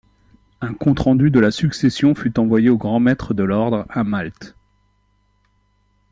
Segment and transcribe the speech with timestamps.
[0.61, 4.55] Un compte-rendu de la succession fut envoyé au Grand Maître de l'Ordre à Malte.